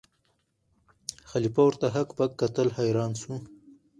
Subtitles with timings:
[1.29, 3.33] خلیفه ورته هک پک کتل حیران سو